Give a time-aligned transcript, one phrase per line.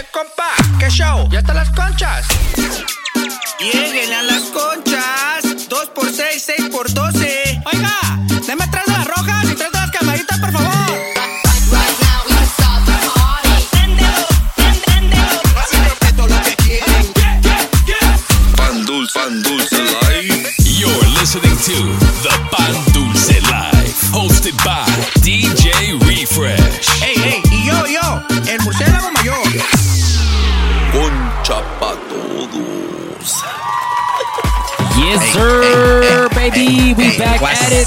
[0.00, 1.28] Eh, compa, ¿qué show?
[1.30, 2.26] ¿Ya están las conchas?
[3.58, 4.39] Lleguen a las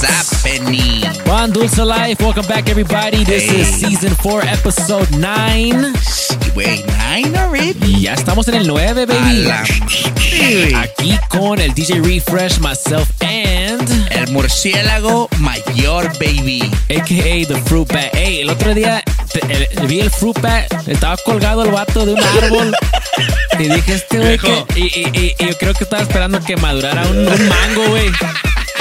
[0.01, 0.03] what's
[0.41, 1.03] happening?
[1.25, 2.19] Juan Dulce Life.
[2.23, 3.23] Welcome back, everybody.
[3.25, 3.89] This is Hey.
[3.89, 5.93] season four, episode nine.
[6.55, 8.01] Wait, nine already?
[8.01, 9.43] Ya estamos en el 9, A baby.
[9.43, 9.63] la.
[10.81, 16.63] Aquí con el DJ Refresh, myself, and El murciélago mayor, baby.
[16.89, 18.09] AKA the Fruit Bat.
[18.13, 19.41] Hey, el otro día te-
[19.79, 20.87] el- vi el Fruit Bat.
[20.87, 22.73] Estaba colgado el vato de un árbol.
[23.59, 24.39] Y dije, este güey.
[24.75, 28.09] Y, y- y- y yo creo que estaba esperando que madurara un, un mango, güey.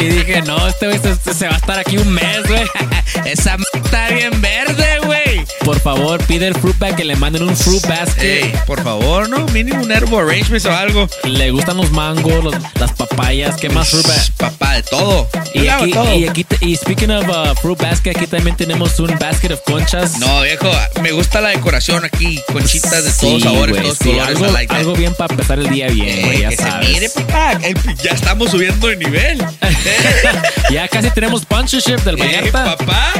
[0.03, 2.65] Y dije, no, este güey se, se va a estar aquí un mes, güey.
[3.25, 5.47] Esa está bien verde, güey.
[5.73, 8.43] Por favor, pide el Fruit Bat que le manden un Fruit Basket.
[8.45, 9.47] Ey, por favor, ¿no?
[9.49, 11.09] Mínimo un herbo arrangement o algo.
[11.25, 13.57] Le gustan los mangos, los- las papayas.
[13.57, 14.31] ¿Qué más Fruit Bat?
[14.37, 15.31] Papá, de todo.
[15.55, 16.15] Y Yo aquí, todo.
[16.15, 20.19] y aquí, y speaking of uh, Fruit Basket, aquí también tenemos un basket of conchas.
[20.19, 22.39] No, viejo, me gusta la decoración aquí.
[22.53, 24.29] Conchitas de Sí, todos sabores, todos sí, colores.
[24.29, 26.87] algo, like bien para empezar el día bien, Eh, güey, ya que sabes.
[26.87, 27.59] se mire, papá.
[28.05, 29.39] ya estamos subiendo de nivel.
[30.71, 32.77] ya casi tenemos sponsorship del Eh, Vallarta.
[32.77, 33.13] papá.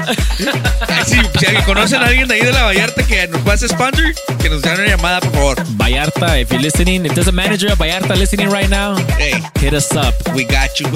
[0.89, 1.05] Ay,
[1.39, 4.49] si alguien- conocen a alguien de ahí de la Vallarta que nos pase sponsor, que
[4.49, 5.63] nos den una llamada, por favor.
[5.77, 9.73] Vallarta, if you're listening, if there's a manager of Vallarta listening right now, Hey, hit
[9.75, 10.87] us up, we got you.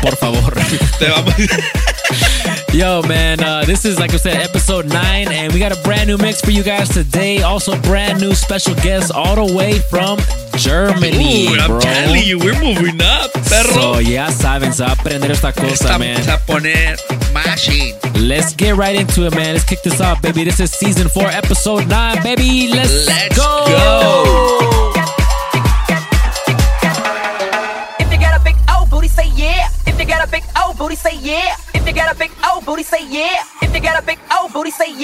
[0.00, 0.52] por favor.
[0.98, 1.34] Te vamos.
[2.76, 6.08] Yo, man, uh, this is, like I said, episode 9, and we got a brand
[6.08, 7.40] new mix for you guys today.
[7.40, 10.18] Also, brand new special guest all the way from
[10.58, 11.80] Germany, Ooh, I'm bro.
[11.80, 13.72] telling you, we're moving up, perro.
[13.72, 16.20] So, ya saben, se va a aprender esta cosa, man.
[16.28, 16.98] A poner
[17.32, 17.94] machine.
[18.20, 19.54] Let's get right into it, man.
[19.54, 20.44] Let's kick this off, baby.
[20.44, 22.68] This is season 4, episode 9, baby.
[22.68, 23.64] Let's, Let's go.
[23.68, 25.05] go.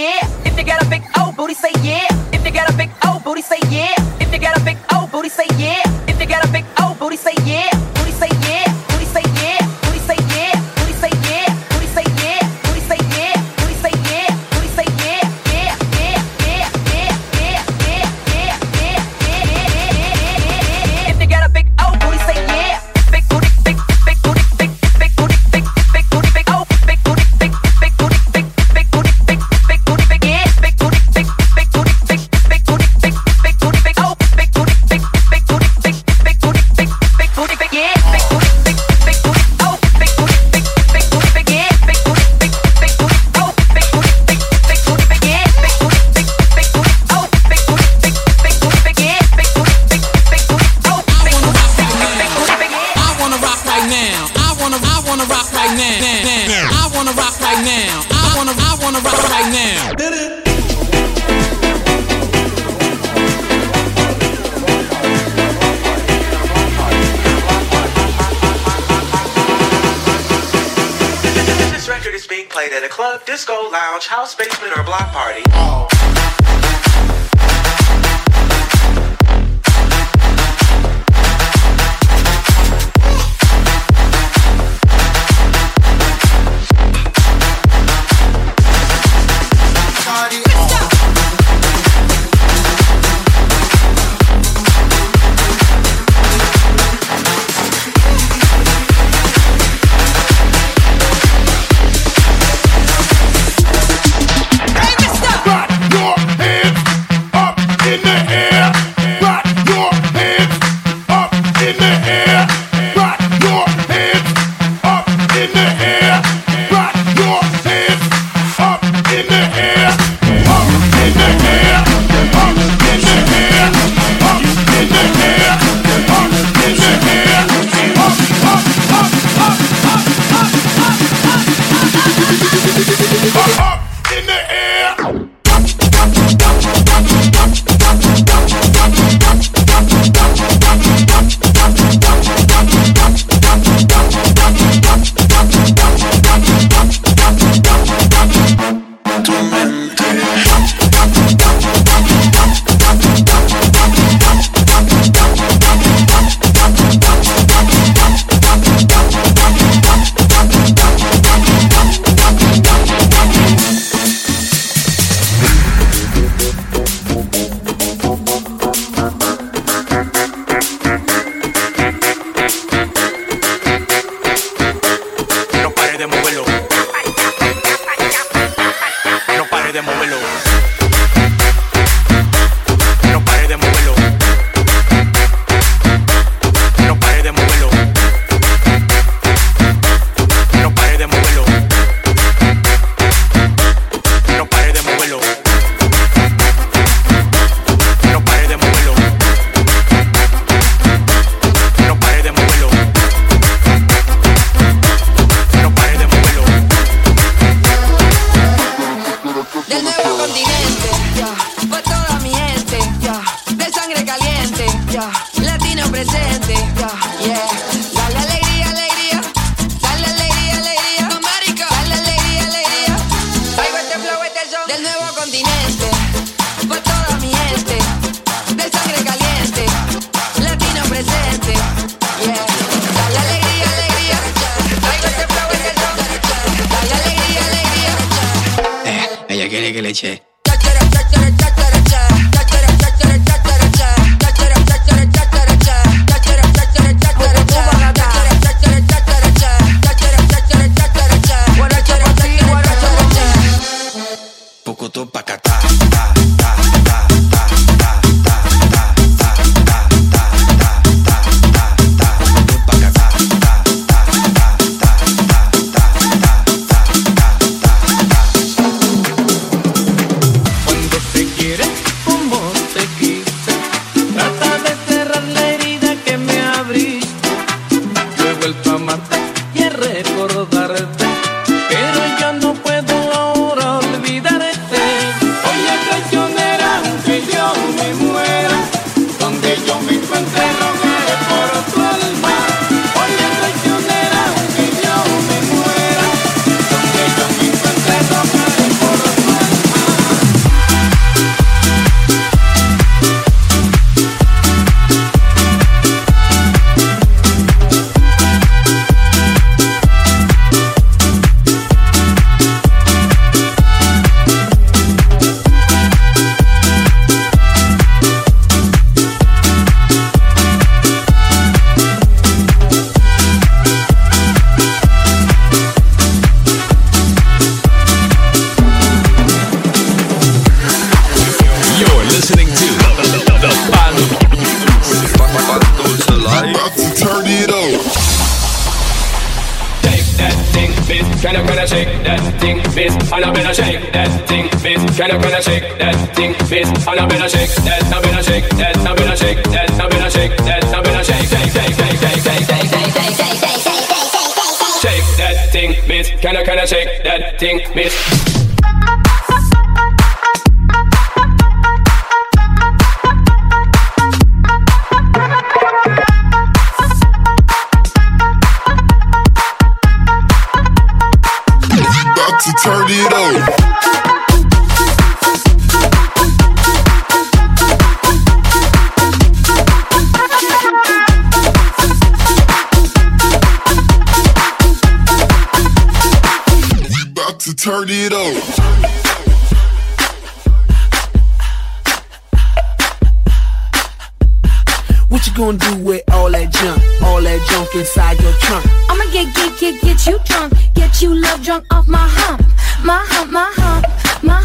[0.02, 0.26] Yeah.
[0.44, 2.11] If you got a big old booty, say yeah.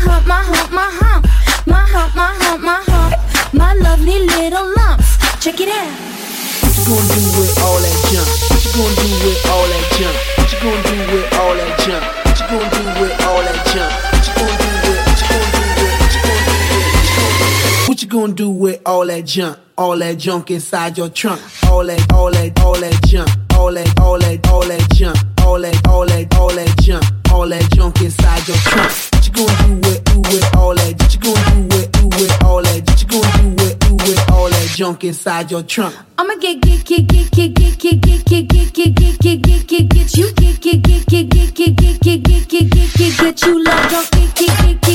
[0.06, 1.26] Hump, my hump, my hump.
[1.66, 3.54] My hump, my hump, my hump.
[3.54, 4.78] My lovely little.
[5.40, 5.88] Check it out.
[6.60, 8.28] What you gonna do with all that junk?
[8.52, 10.18] What you gonna do with all that junk?
[10.36, 12.04] What you gonna do with all that junk?
[12.26, 14.17] What you gonna do with all that junk?
[18.08, 18.82] You gonna do with?
[18.86, 19.60] All that junk?
[19.78, 21.42] All that junk inside your trunk.
[21.66, 23.30] All that, all that, all that junk.
[23.54, 25.18] All that, all that, all that junk.
[25.42, 27.04] All that, all that, all that junk.
[27.32, 28.92] All that junk inside your trunk.
[29.12, 30.04] What you gonna do with?
[30.06, 30.94] Do with all that?
[30.98, 31.92] What you gonna do with?
[31.92, 32.82] Do with all that?
[32.88, 33.80] What you gonna do with?
[33.80, 35.96] Do with all that junk inside your trunk?
[36.18, 39.90] I'ma get, get, get, get, get, get, get, get, get, get, get, get, get, get,
[39.90, 43.64] get, you, get, get, get, get, get, get, get, get, get, get, get, get, you
[43.64, 44.87] love get, get, get, get,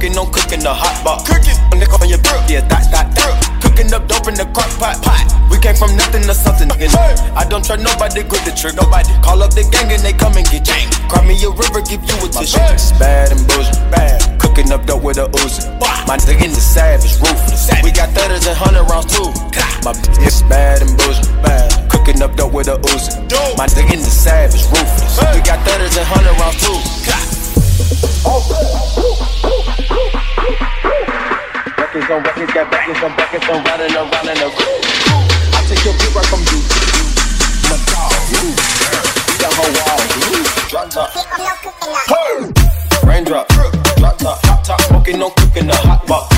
[0.00, 1.26] smoking on cooking the hot pot.
[1.28, 3.60] Cooking, nigga on your grill, yeah, that, that, that.
[3.60, 5.28] Cooking up dope in the crock pot, pot.
[5.52, 6.68] We came from nothing to something.
[6.68, 6.88] nigga.
[7.36, 9.12] I don't trust nobody, grip the trick, nobody.
[9.20, 10.88] Call up the gang and they come and get gang.
[11.12, 12.56] Cry me a river, give you a tissue.
[12.72, 14.24] It's bad and bullshit, bad.
[14.40, 15.68] Cooking up dope with a Uzi.
[16.08, 17.68] My nigga in the savage, ruthless.
[17.84, 19.28] We got thudders and hundred rounds too.
[19.84, 21.68] My bitch is bad and bullshit, bad.
[21.92, 23.20] Cooking up dope with a Uzi.
[23.56, 25.20] My nigga in the savage, ruthless.
[25.36, 26.80] We got thudders and hundred rounds too.
[32.10, 34.82] On records, got records on records, I'm running around in a groove.
[35.54, 36.58] I take your beat right from you.
[37.70, 38.50] My dog, you.
[39.38, 40.42] The whole wall, you.
[40.70, 41.10] Drop top.
[42.10, 43.06] Hey!
[43.06, 46.34] Raindrop, drop top, hot top, smoking on cooking the hot box.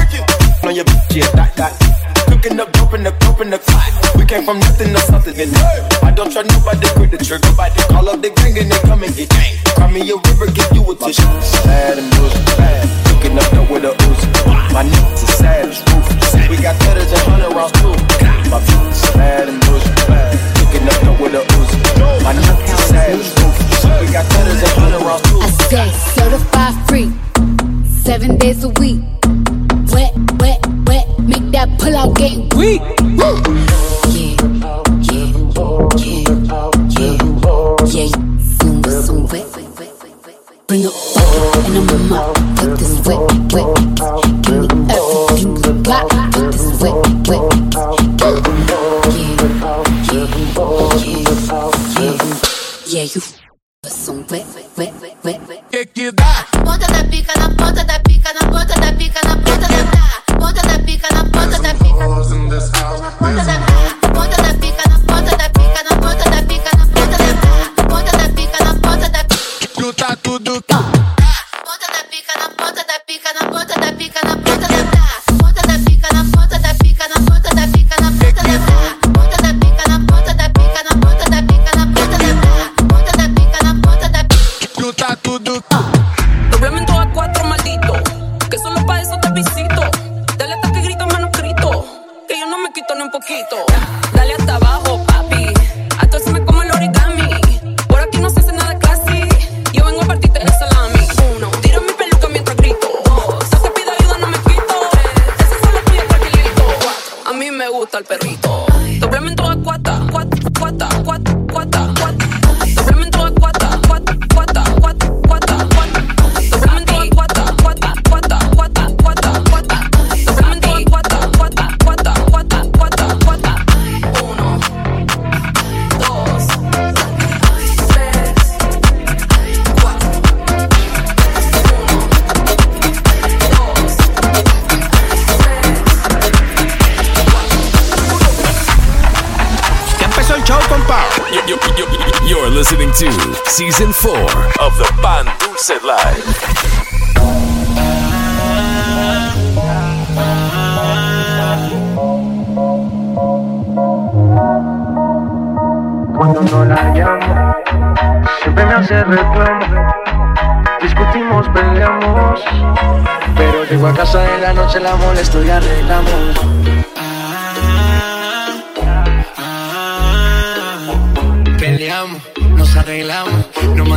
[0.62, 2.01] On your bitch, yeah, that, that.
[2.42, 3.86] Cooking up in the dope in the clock.
[4.18, 5.38] We came from nothing to something.
[5.38, 5.54] And
[6.02, 7.46] I don't trust nobody, grip the trigger.
[7.46, 9.54] Nobody call up the gang and they come and get gang.
[9.78, 11.22] Cry me a river, give you a tissue.
[11.62, 12.82] Bad and bullshit, bad.
[13.06, 14.26] Cooking up dope with a Uzi.
[14.74, 16.34] My niggas are savage, ruthless.
[16.50, 17.94] We got thudders and hundred rounds too.
[18.50, 20.34] My is bad and bullshit, bad.
[20.58, 21.78] Cooking up dope with a Uzi.
[22.26, 23.86] My niggas are savage, ruthless.
[24.02, 25.38] We got thudders and hundred rounds too.
[25.38, 27.06] I say certified free,
[28.02, 28.98] seven days a week.
[29.94, 30.10] Wet,
[30.42, 30.58] wet,
[31.26, 32.80] make that pull out game weak.
[33.00, 33.40] Woo!
[34.12, 34.36] Yeah,
[35.08, 35.32] yeah,
[35.96, 36.41] yeah,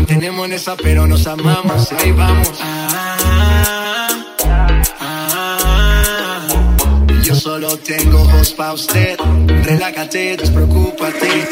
[0.05, 1.91] mantenemos en esa, pero nos amamos.
[1.93, 2.51] Ahí vamos.
[2.61, 4.07] Ah,
[4.43, 6.47] ah, ah,
[7.23, 9.17] Yo solo tengo ojos pa' usted.
[9.63, 11.47] Relájate, despreocúpate.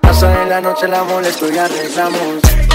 [0.00, 2.69] Pasa de la noche la molesto y arreglamos.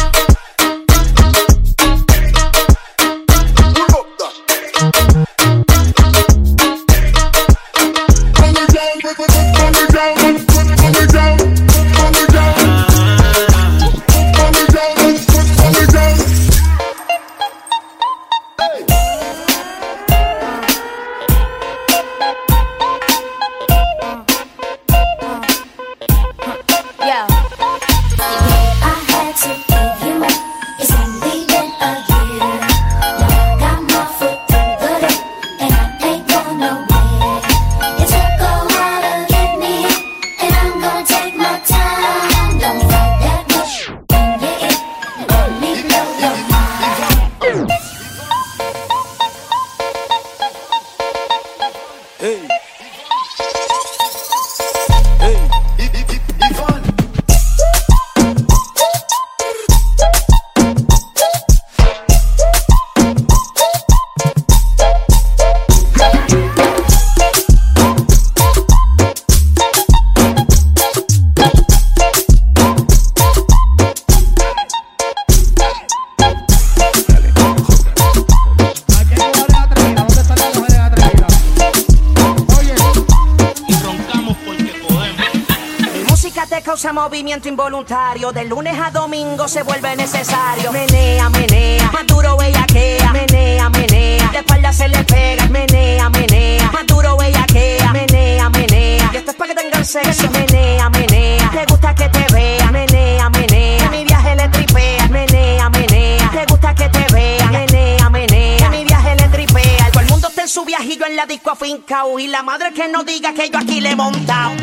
[87.05, 90.71] movimiento involuntario de lunes a domingo se vuelve necesario.
[90.71, 93.11] Menea, menea, maduro bellaquea.
[93.13, 95.45] Menea, menea, de espalda se le pega.
[95.49, 97.93] Menea, menea, maduro bellaquea.
[97.93, 100.31] Menea, menea, y esto es para que tengan sexo.
[100.31, 102.71] Menea, menea, te gusta que te vea.
[102.71, 105.07] Menea, menea, Que mi viaje le tripea.
[105.07, 107.45] Menea, menea, te gusta que te vea.
[107.51, 109.91] Menea, menea, Que mi viaje le tripea.
[109.91, 112.87] Todo el mundo está en su viajillo en la disco afincao y la madre que
[112.87, 114.55] no diga que yo aquí le he montado.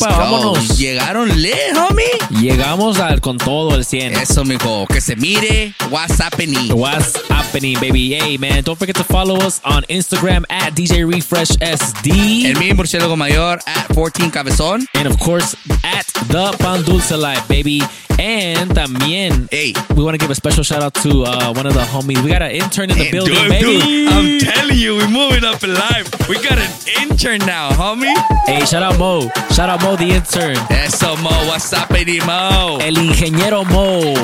[0.00, 0.20] Let's go.
[0.20, 0.78] Vámonos.
[0.78, 2.04] Llegaron le, homie.
[2.30, 4.14] Llegamos al, con todo el 100.
[4.14, 4.86] Eso, mijo.
[4.86, 5.74] Que se mire.
[5.90, 6.72] What's happening?
[6.72, 8.14] What's happening, baby?
[8.14, 12.46] Hey, man, don't forget to follow us on Instagram at DJ Refresh SD.
[12.46, 14.86] El murciélago mayor at 14 Cabezón.
[14.94, 17.82] And of course, at the Pan Dulce Life, baby.
[18.18, 21.74] And también, hey, we want to give a special shout out to uh, one of
[21.74, 22.22] the homies.
[22.24, 23.78] We got an intern in the Hey, building, dude, baby.
[23.78, 26.26] dude, I'm telling you, we're moving up in life.
[26.26, 26.70] We got an
[27.02, 28.14] intern now, homie.
[28.46, 29.28] Hey, shout out Mo.
[29.52, 30.56] Shout out Mo, the intern.
[30.70, 31.28] Eso, Mo.
[31.46, 32.78] What's up, Eddie Mo?
[32.80, 34.14] El ingeniero Mo.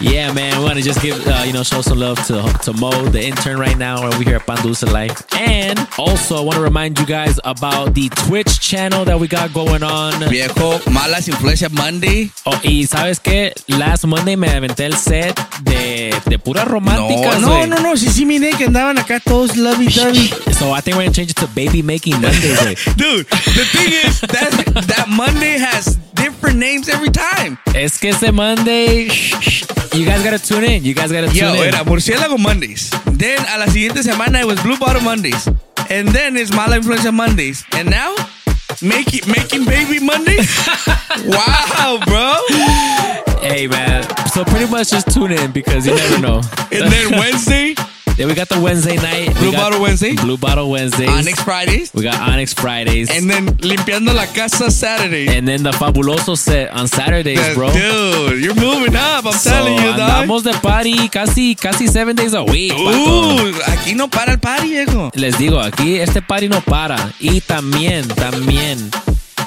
[0.00, 2.72] Yeah, man, we want to just give, uh, you know, show some love to, to
[2.72, 5.22] Mo, the intern right now, and we here at Pan Dulce Life.
[5.38, 9.54] And also, I want to remind you guys about the Twitch channel that we got
[9.54, 10.12] going on.
[10.28, 12.30] Viejo, Malas Influencias Monday.
[12.44, 13.52] Oh, y sabes qué?
[13.66, 17.96] Last Monday me aventé el set de, de puras románticas, No, no, no, no.
[17.96, 20.28] Sí, sí, miré que andaban acá todos lovey dovey.
[20.58, 22.76] So I think we're gonna change it to baby making Mondays, güey.
[22.96, 27.58] Dude, the thing is that that Monday has different names every time.
[27.74, 29.08] Es que ese Monday,
[29.92, 30.84] you guys gotta tune in.
[30.84, 31.74] You guys gotta tune Yo, in.
[31.74, 32.90] era Murciélago Mondays.
[33.12, 35.48] Then a la siguiente semana it was Blue Bottle Mondays.
[35.90, 37.64] And then it's Mala Influencia Mondays.
[37.72, 38.14] And now,
[38.80, 40.48] make it, Making Baby Mondays?
[41.26, 42.38] wow, bro.
[43.40, 46.40] Hey man, so pretty much just tune in because you never know.
[46.70, 47.74] And then Wednesday,
[48.16, 49.34] Then we got the Wednesday night.
[49.38, 50.14] Blue we Bottle Wednesday.
[50.14, 51.08] Blue Bottle Wednesdays.
[51.08, 51.92] Onyx Fridays.
[51.94, 53.10] We got Onyx Fridays.
[53.10, 55.28] And then Limpiando la Casa Saturday.
[55.36, 57.72] And then the Fabuloso set on Saturdays, The- bro.
[57.72, 59.24] Dude, you're moving up.
[59.24, 60.00] I'm So, telling you, dog.
[60.28, 62.72] andamos de party casi, casi seven days a week.
[62.74, 65.10] Uh, aquí no para el party, viejo.
[65.14, 67.12] Les digo, aquí este party no para.
[67.18, 68.90] Y también, también,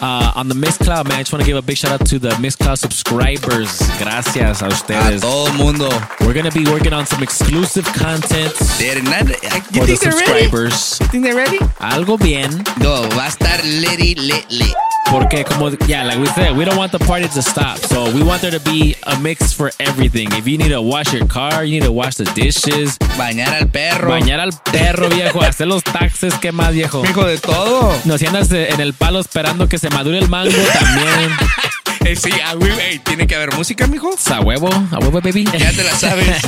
[0.05, 2.19] uh, on the Mixcloud, man, I just want to give a big shout out to
[2.19, 3.79] the Mixcloud subscribers.
[3.97, 5.17] Gracias a ustedes.
[5.17, 5.89] A todo mundo.
[6.21, 9.99] We're going to be working on some exclusive content They're not- You for the think
[10.01, 10.43] they're ready?
[10.45, 10.99] subscribers.
[11.01, 11.57] You think they're ready?
[11.81, 12.51] Algo bien.
[12.79, 14.75] No, va a estar litty, lit, lit.
[15.09, 17.77] Porque como, yeah, like we said, we don't want the party to stop.
[17.77, 20.27] So we want there to be a mix for everything.
[20.33, 23.67] If you need to wash your car, you need to wash the dishes, Bañar al
[23.67, 24.09] perro.
[24.09, 27.01] bañar al perro, viejo, hacer los taxes, ¿qué más, viejo?
[27.03, 27.95] Mijo, de todo.
[28.05, 31.31] No, si andas en el palo esperando que se madure el mango, también.
[32.07, 34.11] Eh, sí, a huevo, ey, tiene que haber música, mijo.
[34.31, 35.43] A huevo, a huevo, baby.
[35.57, 36.39] Ya te la sabes.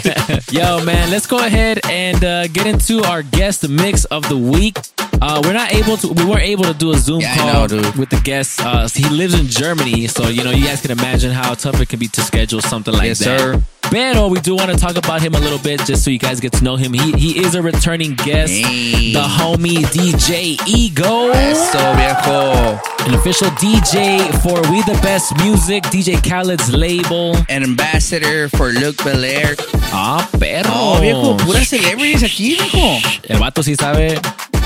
[0.52, 4.78] Yo, man, let's go ahead and uh, get into our guest mix of the week.
[5.22, 7.92] Uh, we're not able to, we weren't able to do a Zoom Yeah, call know,
[7.98, 8.62] with the guest.
[8.62, 11.90] Uh, he lives in Germany, so you know you guys can imagine how tough it
[11.90, 13.40] can be to schedule something like Yes, that.
[13.40, 13.64] sir.
[13.90, 16.42] Pero we do want to talk about him a little bit, just so you guys
[16.42, 16.92] get to know him.
[16.92, 19.14] He he is a returning guest, Hey.
[19.14, 21.30] the homie DJ Ego.
[21.32, 22.78] Eso, viejo.
[23.08, 27.34] An official DJ for We the Best Music, DJ Khaled's label.
[27.48, 29.56] An ambassador for Luke Belair.
[29.94, 30.70] Ah, perro.
[30.70, 33.00] Oh, viejo, puras celebrities aquí, viejo.
[33.30, 34.20] El vato sí sabe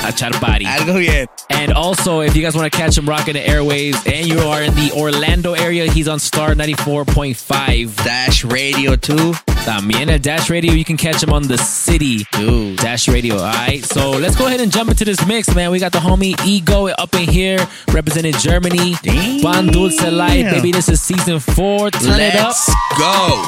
[0.03, 0.65] echar party.
[0.65, 1.27] Algo bien.
[1.49, 4.61] And also, if you guys want to catch him rocking the airwaves and you are
[4.63, 7.95] in the Orlando area, he's on Star 94.5.
[8.03, 9.33] Dash Radio too.
[9.65, 12.25] También at Dash Radio, you can catch him on the city.
[12.31, 12.77] Dude.
[12.77, 13.83] Dash Radio, all right?
[13.83, 15.69] So let's go ahead and jump into this mix, man.
[15.71, 17.59] We got the homie Ego up in here,
[17.91, 18.95] representing Germany.
[19.03, 19.41] Damn.
[19.41, 20.71] Ban Dulce Light, baby.
[20.71, 21.91] This is season four.
[21.91, 22.55] Turn it up.
[22.55, 23.45] Let's go.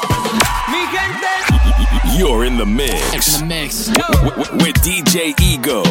[2.15, 3.41] You're in the mix.
[3.41, 3.87] In the mix.
[3.87, 5.81] W- w- with DJ Ego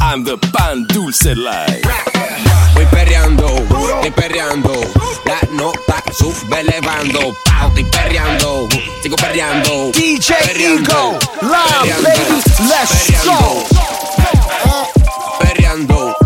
[0.00, 1.82] on the Pan Dulce Live.
[2.74, 4.72] Voy perreando, estoy perreando.
[5.24, 7.34] La nota sube elevando.
[7.44, 8.68] Pau, estoy perreando.
[9.02, 9.90] Sigo perreando.
[9.92, 13.64] DJ Ego, live, baby, let's Perreando.
[15.40, 16.16] Perreando.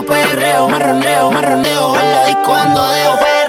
[0.00, 3.41] Perreo, perreo, marroneo, marroneo, en la disco ando deo, perreo,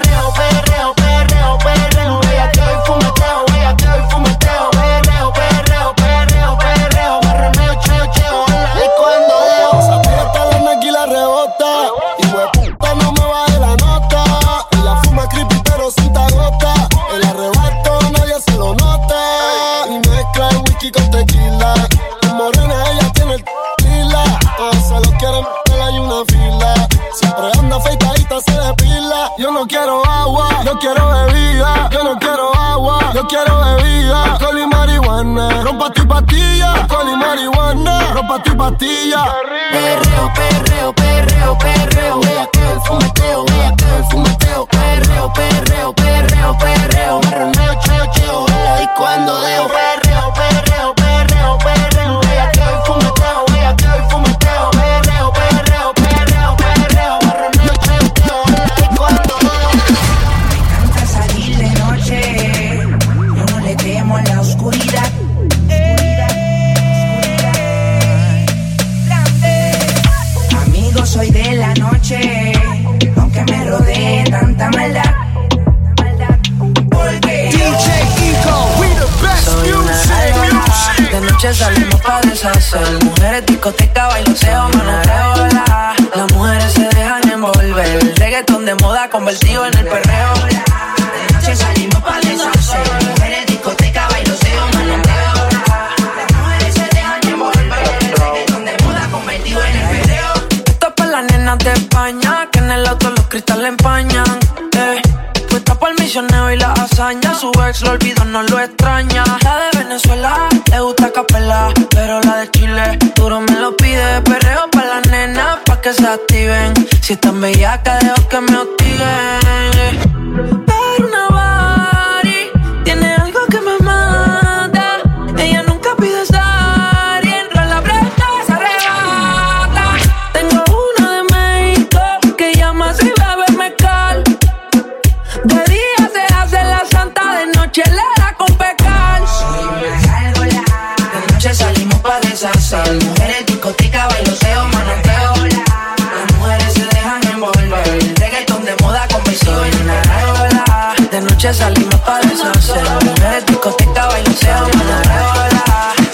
[151.44, 152.82] noche salimos pa' deshacer.
[153.04, 155.34] Mujeres, discoteca, bailoseo, manoteo.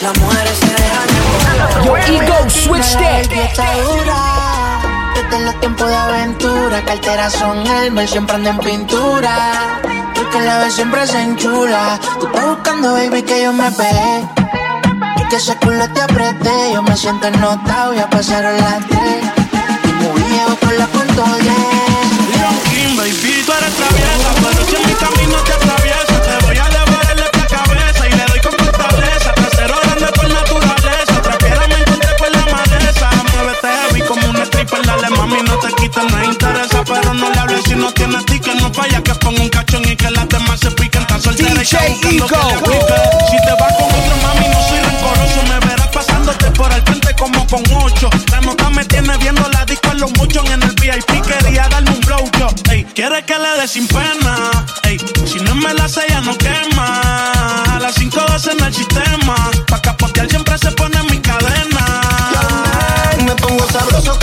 [0.03, 1.85] Las mujeres se dejan.
[1.85, 3.29] Yo, Ego, switch that.
[5.15, 9.81] Desde los tiempos de aventura, carteras son Elmer, siempre ando en pintura.
[10.15, 12.01] Porque la vez siempre se enchula.
[12.19, 14.25] Tú estás buscando, baby, que yo me pegué.
[15.17, 16.73] Y que ese culo te apreté.
[16.75, 19.25] Yo me siento ennotado, ya pasaron las tres.
[19.85, 21.25] Y muy viejo con la cuento
[22.71, 24.10] King, baby, tú eres traviesa,
[28.43, 29.33] con fortaleza.
[29.35, 33.11] Trasero grande por naturaleza, trapiera me encontré por la maleza.
[33.33, 37.39] Muévete heavy como una stripper, dale mami, no te quites, no interesa, pero no le
[37.39, 40.61] hables si no tienes ticket, no falla que ponga un cachón y que las demás
[40.61, 42.57] se piquen, tan soltera y DJ está buscando que Ego.
[42.57, 42.97] le pique.
[43.31, 47.15] Si te vas con otro mami, no soy rencoroso, me verás pasándote por el frente
[47.19, 48.11] como con ocho.
[48.31, 51.91] La nota me tiene viendo la disco en los muchos en el VIP, quería darme
[51.91, 52.00] un.
[52.71, 54.67] Ey, quiere que le dé sin pena.
[54.85, 57.01] Ey, si no me la sella no quema.
[57.77, 58.21] A las 5
[58.53, 59.51] en el sistema.
[59.67, 61.85] Pa' capotear siempre se pone en mi cadena.
[63.25, 64.19] Me pongo sabroso,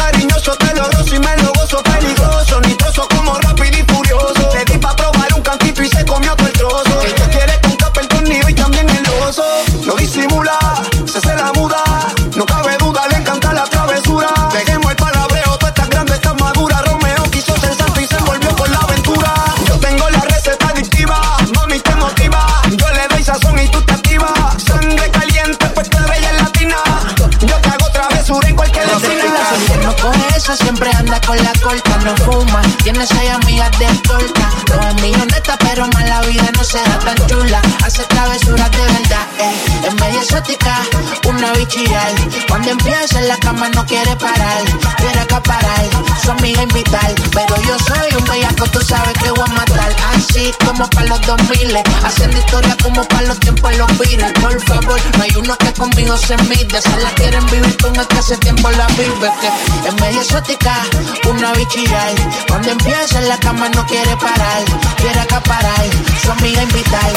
[41.25, 42.11] una bichillar.
[42.47, 44.63] Cuando empieza en la cama no quiere parar.
[44.97, 45.85] Quiere acaparar,
[46.23, 47.13] su amiga invitar.
[47.33, 49.95] Pero yo soy un bellaco, tú sabes que voy a matar.
[50.15, 54.31] Así como para los 2000, haciendo historia como para los tiempos los virus.
[54.41, 56.81] Por favor, no hay uno que conmigo se mide.
[56.81, 59.31] Se la quieren vivir con el que hace tiempo la vive.
[59.41, 60.83] Que es media exótica,
[61.29, 62.15] una bichillar.
[62.47, 64.63] Cuando empieza en la cama no quiere parar.
[64.97, 65.85] Quiere acaparar,
[66.23, 67.11] su amiga invitar.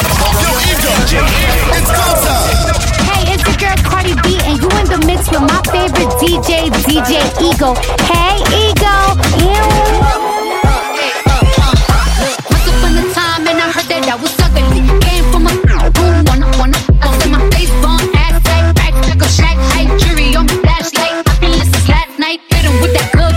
[3.13, 6.69] Hey, it's your girl Cardi B, and you in the mix with my favorite DJ,
[6.85, 7.73] DJ Ego.
[8.05, 8.37] Hey,
[8.69, 8.93] Ego.
[12.49, 14.81] Once upon a time, and I heard that I was ugly.
[15.01, 15.53] Came from a
[16.27, 17.71] wanna, wanna, I my face
[18.73, 19.29] back like a
[19.73, 19.87] high
[20.35, 20.47] on.
[21.27, 22.41] I've been listening last night,
[22.81, 23.30] with that good,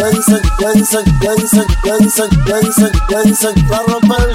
[0.00, 4.32] Jensen, Jensen, Jensen, Jensen, Jensen, Jensen, la romper.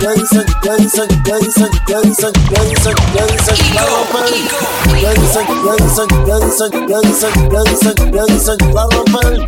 [0.00, 4.32] Jensen, Jensen, Jensen, Jensen, Jensen, Jensen, la romper.
[5.02, 9.44] Jensen, Jensen, Jensen, Jensen, Jensen, Jensen, la romper.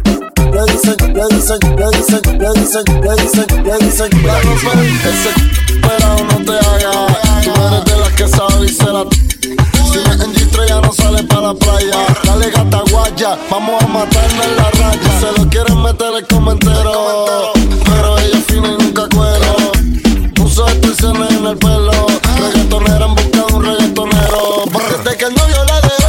[0.53, 4.79] Jensen, Jensen, Jensen, Jensen, Jensen, Jensen, la romper.
[5.09, 5.33] Ese
[5.81, 6.93] pero no te haga.
[7.43, 9.05] Tú eres de las que sabe y se la
[9.97, 12.07] en G3 ya no sale para la playa.
[12.25, 15.21] Dale gata guaya, vamos a matarnos en la raya.
[15.21, 17.53] Se lo quieren meter el comentero,
[17.85, 19.73] pero ella fina y nunca cuero.
[20.35, 21.93] Puso extensiones en el pelo,
[22.39, 24.65] reggaetonera en busca de un reggaetonero.
[25.05, 26.06] Desde que el novio la.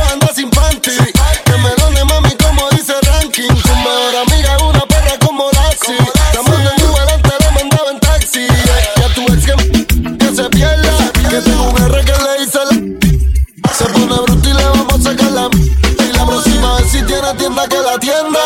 [17.98, 18.40] la tienda.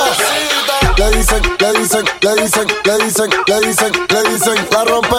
[0.98, 5.18] Le dicen, le dicen, le dicen, le dicen, le dicen, le dicen, la rompe.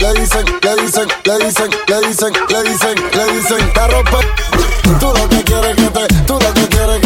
[0.00, 4.18] Le dicen, le dicen, le dicen, le dicen, le dicen, le dicen, la rompe.
[5.00, 7.03] Tú lo que quieres que te, tú lo que quieres que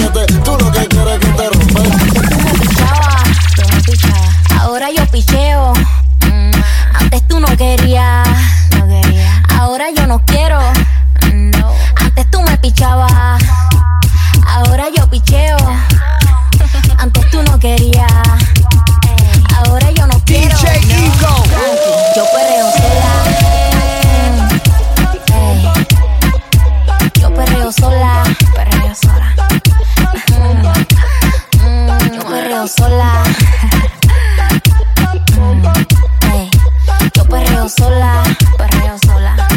[37.69, 39.49] sola, pues perreo sola.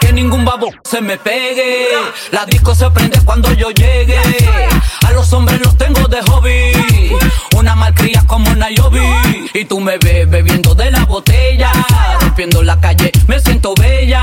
[0.00, 1.88] Que ningún babo se me pegue.
[2.30, 4.18] La disco se prende cuando yo llegue.
[5.06, 7.16] A los hombres los tengo de hobby.
[7.56, 9.00] Una malcría como Nairobi.
[9.54, 11.72] Y tú me ves bebiendo de la botella.
[12.20, 14.22] Rompiendo la calle, me siento bella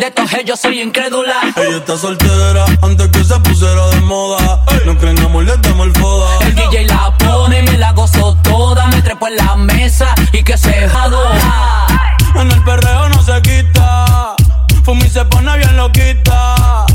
[0.00, 1.34] De estos ellos soy incrédula.
[1.56, 4.64] Ella está soltera antes que se pusiera de moda.
[4.86, 6.38] No creen amor, le damos el foda.
[6.46, 8.86] El DJ la pone y me la gozo toda.
[8.86, 11.86] Me trepo en la mesa y que se joda.
[12.34, 14.36] En el perreo no se quita.
[14.84, 16.86] Fumi se pone bien loquita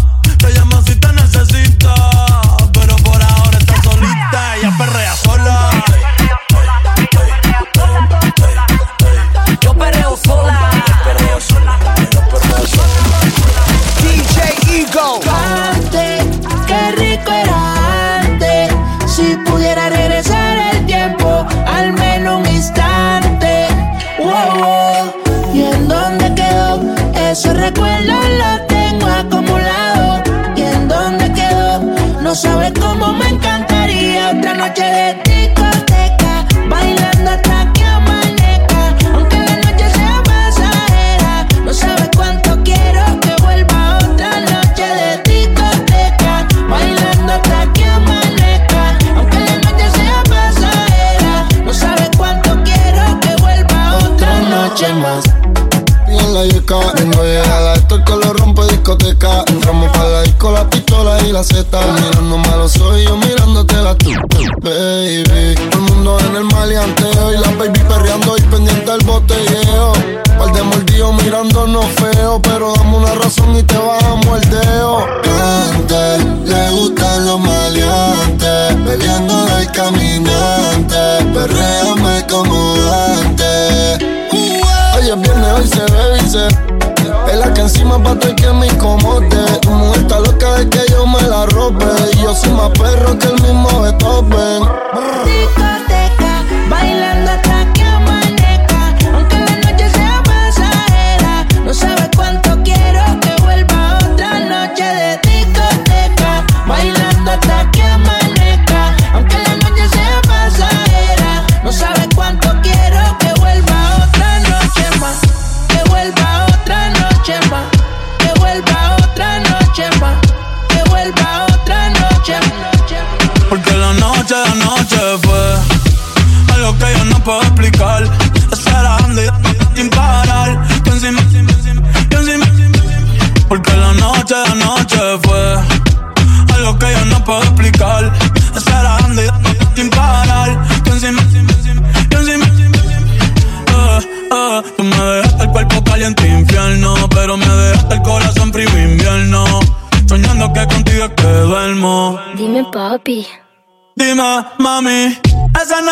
[34.75, 35.24] get it.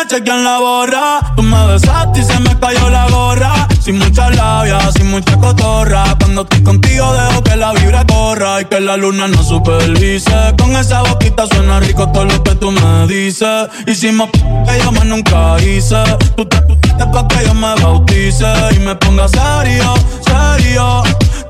[0.06, 1.20] chequean la borra.
[1.36, 3.68] Tú me besaste y se me cayó la gorra.
[3.80, 6.04] Sin mucha labia, sin mucha cotorra.
[6.18, 10.54] Cuando estoy contigo dejo que la vibra corra y que la luna no supervise.
[10.58, 13.68] Con esa boquita suena rico todo lo que tú me dices.
[13.86, 16.02] Hicimos que yo más nunca hice.
[16.36, 18.46] Tú te pusiste pa' que yo me bautice
[18.76, 19.94] y me ponga serio,
[20.24, 21.02] serio.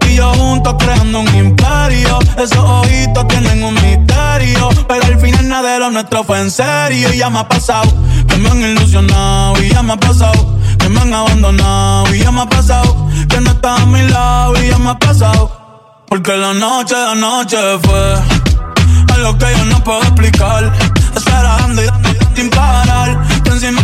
[0.08, 2.18] Y yo juntos creando un imperio.
[2.38, 2.83] Eso
[5.94, 7.88] nuestro fue en serio y ya me ha pasado.
[8.28, 10.58] Que me han ilusionado y ya me ha pasado.
[10.78, 13.08] Que me han abandonado y ya me ha pasado.
[13.28, 16.02] Que no estás a mi lado y ya me ha pasado.
[16.08, 20.72] Porque la noche de noche fue algo que yo no puedo explicar.
[21.16, 23.24] Estar dando y dando sin parar.
[23.46, 23.80] Encima,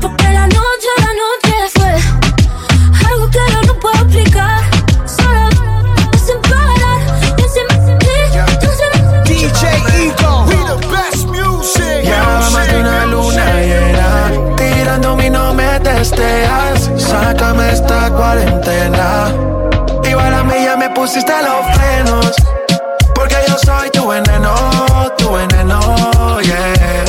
[0.00, 4.65] Porque la noche, la noche fue algo que yo no puedo explicar.
[16.10, 19.32] testeas, sácame esta cuarentena.
[20.04, 22.32] Igual a mí ya me pusiste los frenos,
[23.14, 24.54] porque yo soy tu veneno,
[25.18, 27.04] tu veneno, yeah.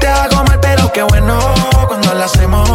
[0.00, 1.38] Te hago mal, pero qué bueno
[1.88, 2.69] cuando lo hacemos.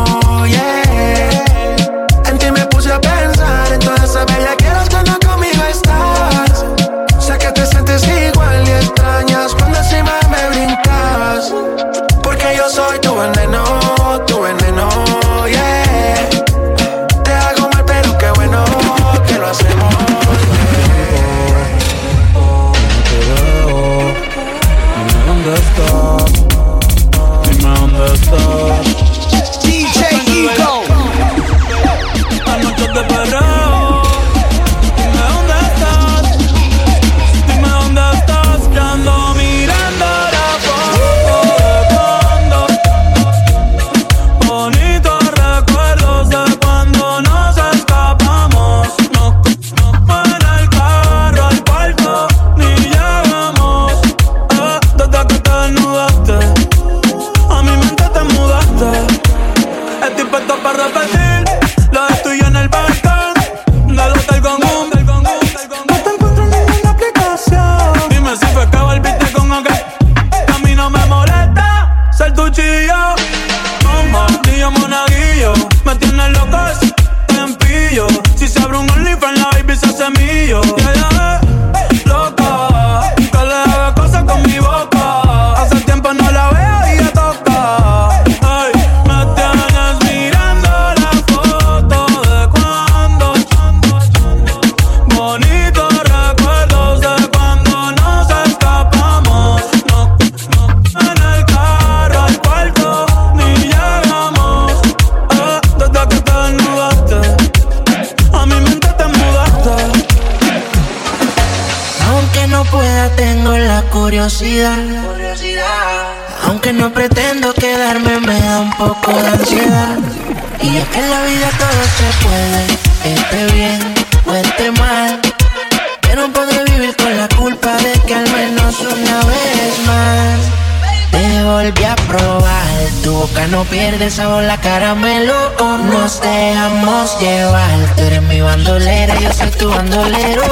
[134.16, 137.96] sabor a caramelo oh, nos dejamos llevar.
[137.98, 140.44] Tú eres mi bandolera, yo soy tu bandolero.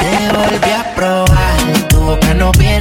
[0.00, 1.56] Te volví a probar,
[1.88, 2.73] tu boca no viene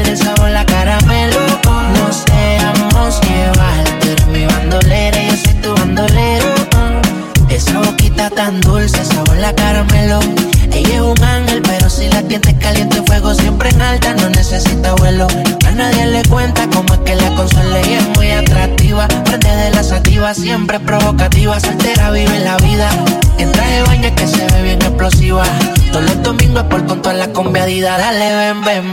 [27.65, 28.92] Dale, ven, ven,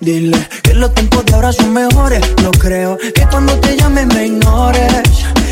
[0.00, 2.22] Dile que los tiempos de ahora son mejores.
[2.42, 5.02] No creo que cuando te llame me ignores.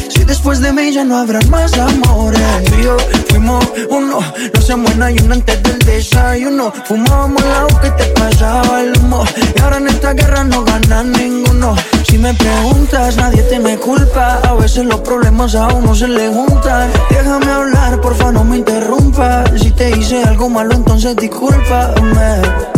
[0.09, 2.41] Si después de mí ya no habrá más amores.
[2.65, 2.97] Tú y yo
[3.29, 4.21] fuimos uno,
[4.55, 6.73] no se muera y uno antes del desayuno.
[6.87, 9.23] Fumábamos el agua que te pasaba el humo.
[9.55, 11.77] Y ahora en esta guerra no gana ninguno.
[12.09, 14.41] Si me preguntas, nadie te me culpa.
[14.45, 16.91] A veces los problemas a uno se le juntan.
[17.11, 19.45] Déjame hablar, porfa, no me interrumpa.
[19.59, 22.78] Si te hice algo malo, entonces discúlpame.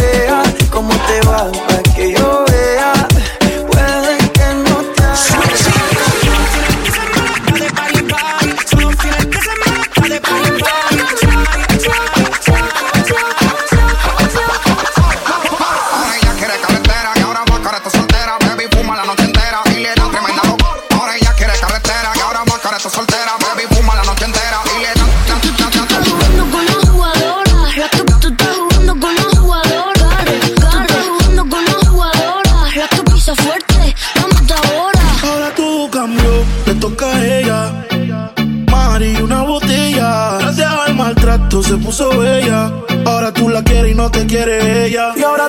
[41.71, 42.69] se puso bella.
[43.05, 45.13] Ahora tú la quieres y no te quiere ella.
[45.15, 45.47] Y ahora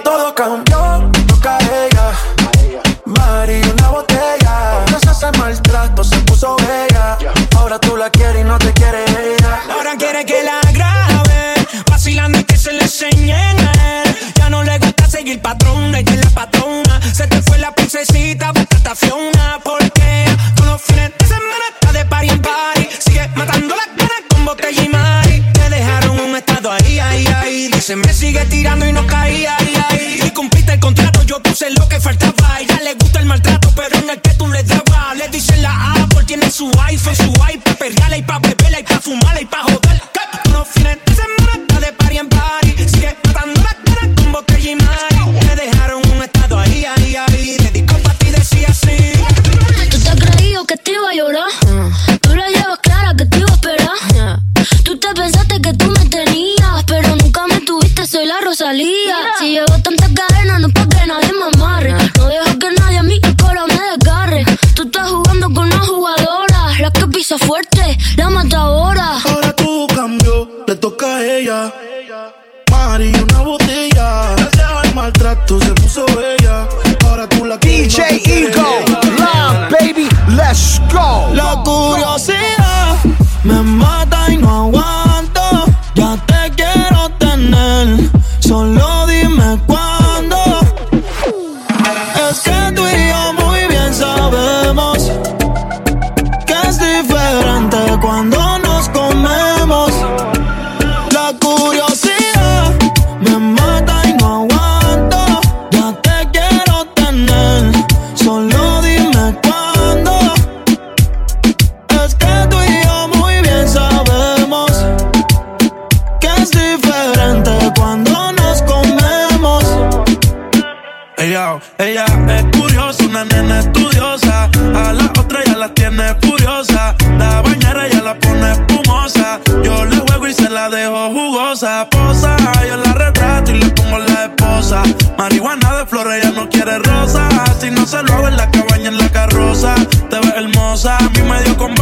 [140.84, 141.74] a mí me dio con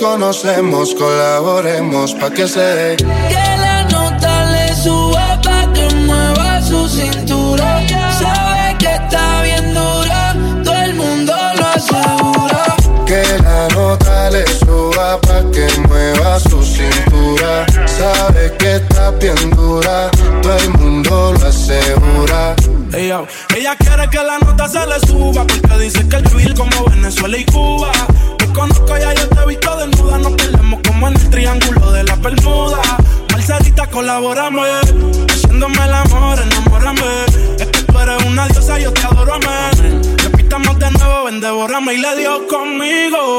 [0.00, 2.96] conocemos, colaboremos pa' que se dé.
[2.96, 7.86] Que la nota le suba pa' que mueva su cintura.
[8.18, 10.34] Sabe que está bien dura,
[10.64, 12.64] todo el mundo lo asegura.
[13.06, 17.66] Que la nota le suba pa' que mueva su cintura.
[17.86, 20.10] Sabe que está bien dura,
[20.42, 22.09] todo el mundo lo asegura.
[22.92, 23.24] Ella,
[23.56, 27.38] ella quiere que la nota se le suba Porque dice que el feel como Venezuela
[27.38, 27.92] y Cuba.
[28.36, 32.04] Te conozco ya yo te he visto desnuda Nos peleamos como en el triángulo de
[32.04, 32.80] la Bermuda.
[33.32, 34.62] Marcelita, colaborame
[35.28, 37.24] Haciéndome el amor, enamórame.
[37.58, 40.02] Es que tú eres una diosa, yo te adoro, amén.
[40.24, 43.38] Repitamos de nuevo, ven, devórame y le dio conmigo.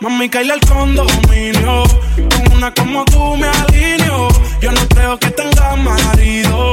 [0.00, 1.82] Mami, caíle al condominio
[2.16, 4.28] Con una como tú me alineo.
[4.60, 6.72] Yo no creo que tenga marido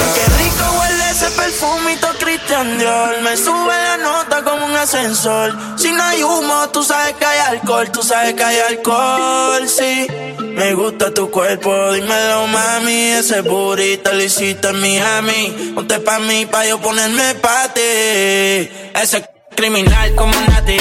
[2.63, 5.57] Me sube la nota como un ascensor.
[5.77, 7.91] Si no hay humo, tú sabes que hay alcohol.
[7.91, 10.05] Tú sabes que hay alcohol, sí.
[10.39, 13.13] Me gusta tu cuerpo, dímelo mami.
[13.13, 15.73] Ese burrito lo hiciste en Miami.
[15.73, 17.81] Ponte pa' mí, pa' yo ponerme pa' ti.
[17.81, 20.77] Ese criminal como Nati.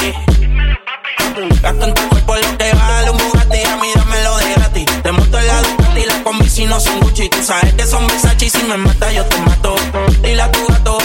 [1.62, 3.62] Gasto en tu cuerpo lo que vale un Bugatti.
[3.62, 5.03] A mí dámelo de gratis.
[5.03, 7.31] Te monto en la Ducati, las combi si no son Gucci.
[7.31, 9.76] Tú sabes que son Versace y si me mata yo te mato.
[10.22, 10.99] Dile a tu gato,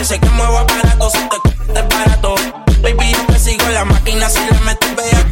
[0.00, 1.10] parece que muevo aparato.
[1.10, 2.34] Si te es barato.
[2.80, 5.26] Baby, yo te sigo en la máquina si le metes vea.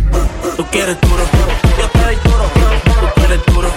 [0.58, 1.24] Tú quieres duro,
[1.78, 2.44] yo te doy duro.
[3.00, 3.70] Tú quieres duro,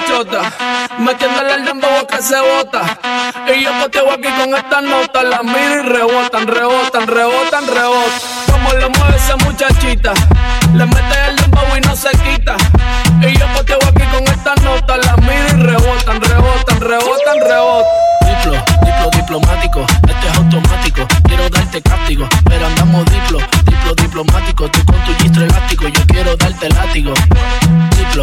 [0.00, 0.52] muchachota,
[0.98, 2.98] metiéndole el dembow que se bota.
[3.54, 8.20] Y yo poteo aquí con estas notas, las miro y rebotan, rebotan, rebotan, rebotan.
[8.50, 10.12] Como lo mueve esa muchachita,
[10.74, 12.56] le mete el dembow y no se quita.
[13.20, 18.10] Y yo poteo aquí con estas notas, las miro y rebotan, rebotan, rebotan, rebotan.
[18.22, 21.06] Diplo, diplo diplomático, esto es automático.
[21.24, 24.70] Quiero darte castigo, pero andamos diplo, diplo diplomático.
[24.70, 27.12] Tú con tu gistro elástico, yo quiero darte látigo.
[27.96, 28.22] Diplo,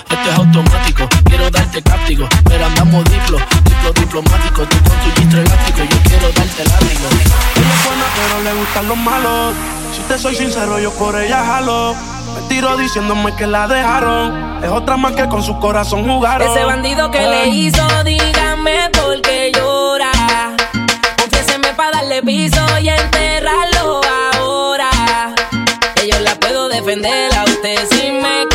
[0.09, 1.07] esto es automático.
[1.25, 4.63] Quiero darte castigo, pero andamos diplo, diplo diplomático.
[4.65, 7.07] Tú con tu gistro elástico, yo quiero darte látigo.
[7.55, 9.53] Ella es buena, pero le gustan los malos.
[9.95, 11.95] Si te soy sincero, yo por ella jalo.
[12.35, 14.63] Me tiro diciéndome que la dejaron.
[14.63, 16.49] Es otra más que con su corazón jugaron.
[16.49, 20.11] Ese bandido que le hizo, dígame por qué llora.
[21.19, 24.01] Confiéseme para darle piso y enterrarlo
[24.33, 24.89] ahora.
[25.95, 28.47] Que yo la puedo defender a usted si me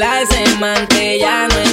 [0.00, 1.71] a dejar saber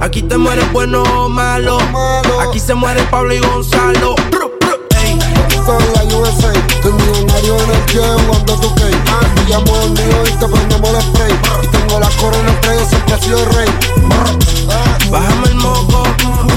[0.00, 1.78] Aquí te mueres bueno o malo.
[2.48, 4.14] Aquí se muere Pablo y Gonzalo.
[5.48, 8.84] Esto es la USA, estoy millonario en el jet, cuando tú que
[9.48, 11.32] Llamo el mío y te prendemos el spray.
[11.62, 13.68] Y tengo la corona entre ellos, siempre he sido el rey.
[15.10, 16.02] Bájame el moco,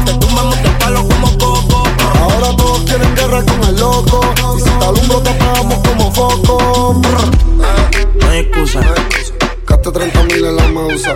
[0.05, 1.83] te tumbamos de palo como coco.
[2.19, 4.21] Ahora todos quieren guerra con el loco.
[4.57, 7.01] Y si te alumbro, te apagamos como foco.
[8.15, 8.81] No hay excusa.
[9.67, 11.15] Gaste 30 mil en la mausa.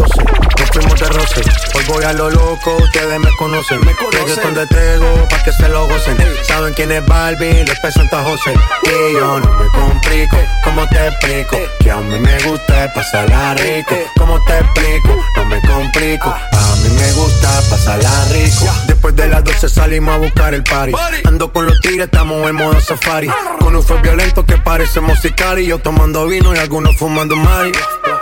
[0.71, 1.41] fuimos de roce,
[1.75, 3.79] hoy voy a lo loco, ustedes me conocen.
[3.85, 6.17] Me conocen de Tego, pa' que se lo gocen.
[6.43, 8.53] Saben quién es Barbie, pesa Santa José.
[8.83, 11.57] Y yo no me complico, ¿cómo te explico?
[11.79, 13.95] Que a mí me gusta pasarla rico.
[14.17, 15.17] ¿Cómo te explico?
[15.37, 18.65] No me complico, a mí me gusta pasarla rico.
[18.87, 20.93] Después de las 12 salimos a buscar el party.
[21.25, 23.29] Ando con los tigres, estamos en modo safari.
[23.59, 27.71] Con un fue violento que parece musical y yo tomando vino y algunos fumando mari.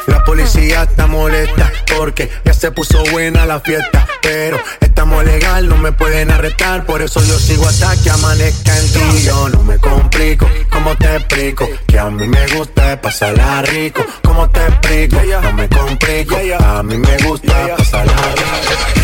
[0.09, 4.07] La policía está molesta porque ya se puso buena la fiesta.
[4.21, 6.85] Pero estamos legal, no me pueden arrestar.
[6.85, 9.23] Por eso yo sigo hasta que amanezca en ti.
[9.23, 11.69] Yo no me complico, ¿cómo te explico?
[11.87, 14.03] Que a mí me gusta pasarla rico.
[14.23, 15.17] ¿Cómo te explico?
[15.43, 18.99] No me complico, a mí me gusta pasarla rico.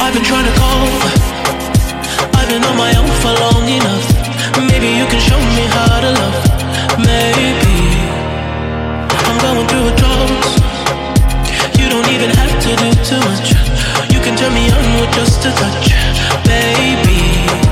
[0.00, 0.86] I've been trying to call.
[2.34, 4.24] I've been on my own for long enough.
[4.68, 6.98] Maybe you can show me how to love.
[6.98, 8.03] Maybe
[9.34, 10.30] I'm going through drought.
[11.76, 13.50] You don't even have to do too much.
[14.12, 15.90] You can turn me on with just a touch,
[16.46, 17.63] baby.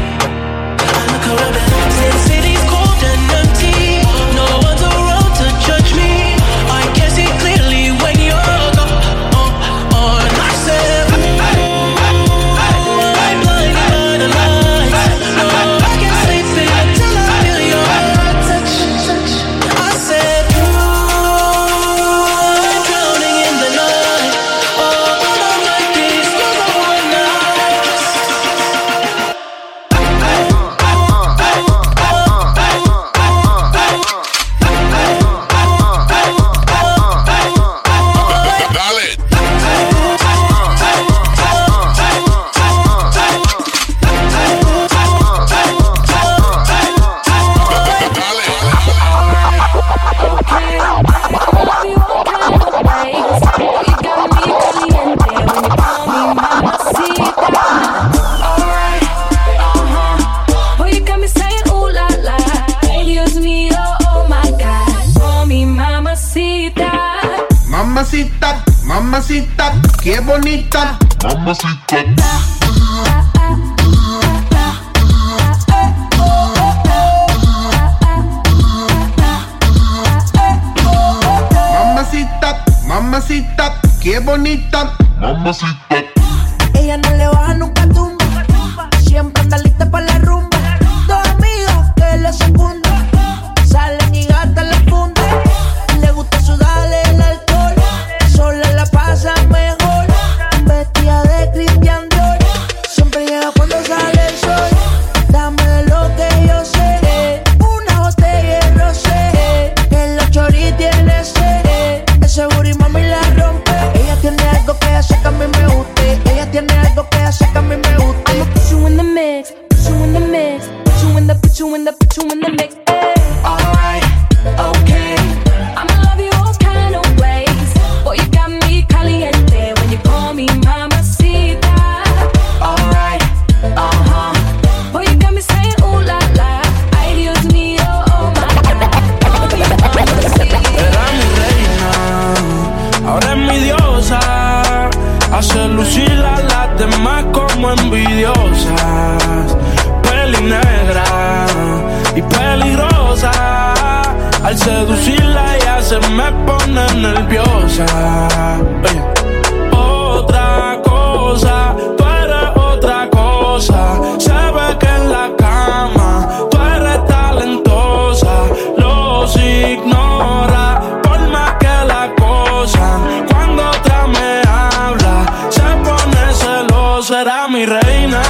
[177.63, 178.23] mi reina,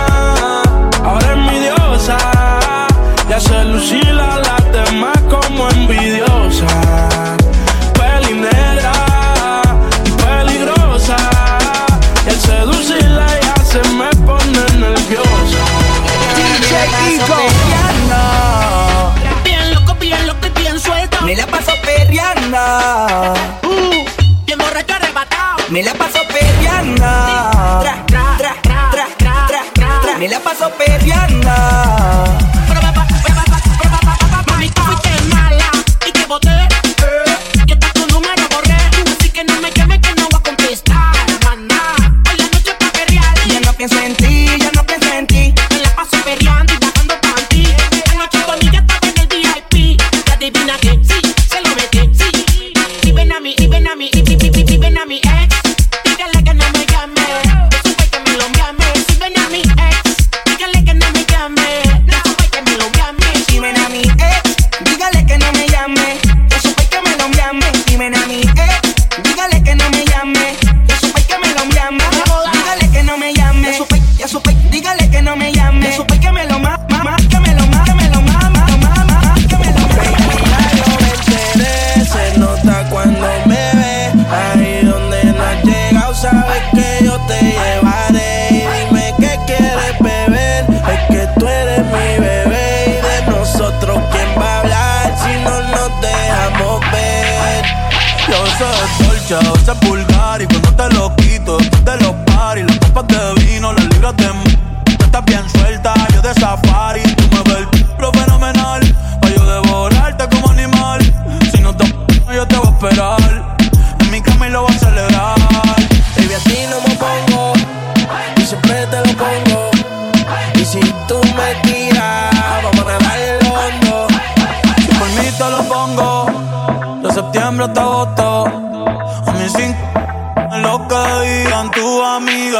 [1.04, 2.18] ahora es mi diosa.
[3.30, 6.66] Ya se lucila las demás como envidiosa.
[7.94, 8.92] Peli negra
[10.04, 11.16] y peligrosa.
[12.26, 15.62] Y al seducirla ya se me pone nerviosa.
[16.36, 17.38] DJ Kiko.
[19.44, 21.22] Bien loco, bien loco y bien suelto.
[21.22, 22.58] Me la paso perreando.
[23.62, 24.04] Uh.
[24.44, 25.56] Bien borracho arrebatado.
[25.70, 26.11] Me la paso
[30.52, 31.31] paso baby.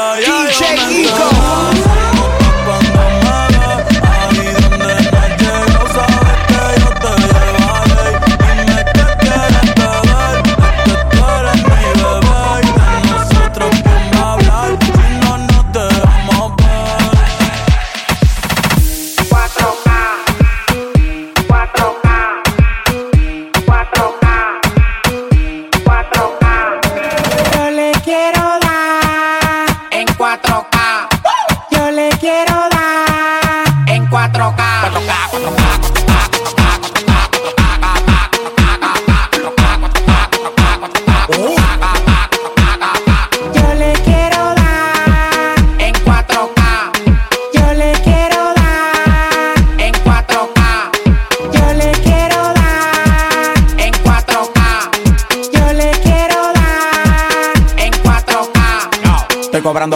[0.02, 1.71] yeah, DJ Ego.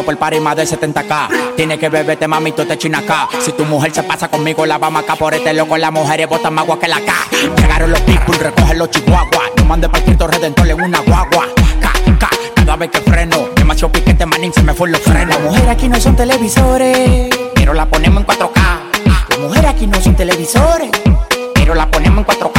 [0.03, 1.55] por paris más de 70k.
[1.57, 3.29] Tienes que beberte, mami, tú te chinas acá.
[3.41, 5.77] Si tu mujer se pasa conmigo, la vamos acá por este loco.
[5.77, 7.13] Las mujeres botan más agua que la K.
[7.57, 9.51] Llegaron los people, recogen los chihuahuas.
[9.57, 11.47] No mande para Cristo Redentor en una guagua.
[11.81, 13.49] K, K, cada vez que freno.
[13.55, 15.29] Demasiado piquete, manín, se me fue los frenos.
[15.29, 18.79] Las mujeres aquí no son televisores, pero la ponemos en 4K.
[19.29, 20.91] Las mujeres aquí no son televisores,
[21.55, 22.56] pero la ponemos en 4K.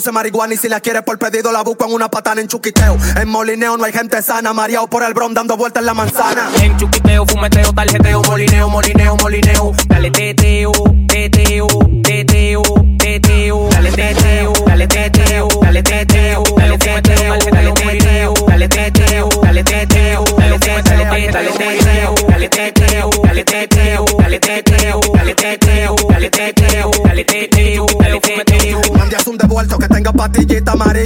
[0.00, 2.96] Once marihuana y si la quiere por pedido la busco en una patana en chuquiteo.
[3.16, 6.48] En molineo no hay gente sana, mareado por el bron dando vueltas en la manzana.
[6.62, 9.72] En chuquiteo, fumeteo, tarjeteo, molineo, molineo, molineo.
[9.88, 10.72] Dale teteo,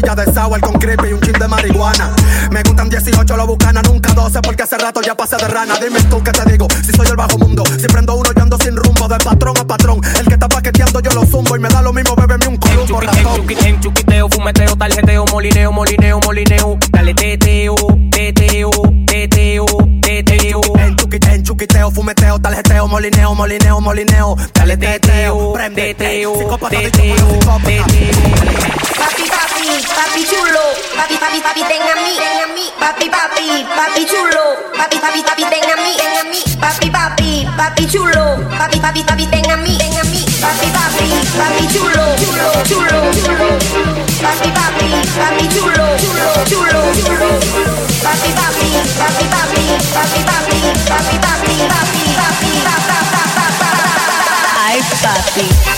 [0.04, 2.14] amarilla de sour con creepy y un chin de marihuana.
[2.50, 5.74] Me gustan 18, lo bucana, nunca 12 porque hace rato ya pasé de rana.
[5.80, 7.64] Dime tú qué te digo, si soy el bajo mundo.
[7.78, 10.00] Si prendo uno yo ando sin rumbo, de patrón a patrón.
[10.18, 13.00] El que está paqueteando yo lo zumbo y me da lo mismo, bébeme un columbo
[13.00, 13.46] ratón.
[13.64, 16.78] En chuquiteo, fumeteo, tarjeteo, molineo, molineo, molineo.
[16.90, 17.14] Dale
[21.84, 24.36] chuquiteo, fumeteo, tarjeteo, molineo, molineo, molineo.
[24.54, 27.16] Dale teteo, prende, teteo, psicópata, teteo,
[29.04, 29.66] Papi, papi,
[29.96, 30.64] papi chulo.
[30.96, 32.66] Papi, papi, papi, ten a mí, ten a mí.
[32.80, 34.44] Papi, papi, papi chulo.
[34.76, 36.40] Papi, papi, papi, ten a mí, ten a mí.
[36.60, 38.24] Papi, papi, papi chulo.
[38.58, 40.24] Papi, papi, papi, ten a mí, ten a mí.
[40.40, 41.06] Papi, papi,
[41.38, 43.48] papi chulo, chulo, chulo, chulo.
[44.22, 44.88] Papi, papi,
[45.20, 47.30] papi chulo, chulo, chulo, chulo.
[48.04, 48.68] Papi, papi,
[48.98, 49.62] papi, papi,
[49.94, 50.53] papi, papi,
[54.66, 55.73] Ay, papi.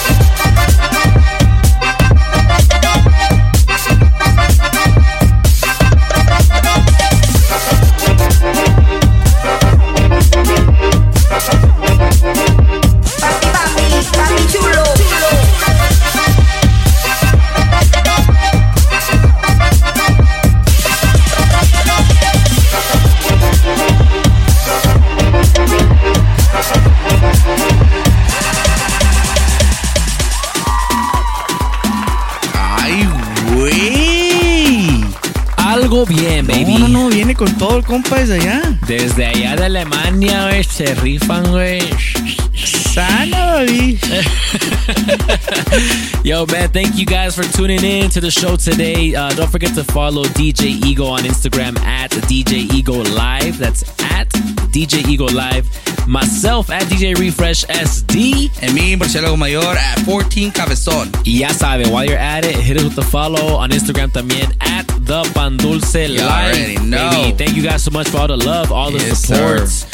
[35.96, 36.74] Algo bien, baby.
[36.74, 38.78] No, no, no, viene con todo el compa desde allá.
[38.86, 41.80] Desde allá de Alemania, güey, se rifan, güey.
[42.54, 43.98] Sana, baby.
[46.22, 49.14] Yo, man, thank you guys for tuning in to the show today.
[49.14, 53.56] Uh, don't forget to follow DJ Ego on Instagram at DJ Ego Live.
[53.56, 54.25] That's at
[54.76, 55.66] DJ Ego Live.
[56.06, 58.50] Myself at DJ Refresh SD.
[58.62, 61.10] And me, Marcelo Mayor, at 14 Cabezon.
[61.24, 64.54] Y ya sabe, while you're at it, hit us with the follow on Instagram también
[64.60, 66.20] at the Pandulce Live.
[66.20, 67.08] already know.
[67.10, 69.84] Baby, thank you guys so much for all the love, all the Yes, supports,